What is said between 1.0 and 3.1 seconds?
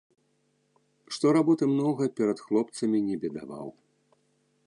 Што работы многа, перад хлопцамі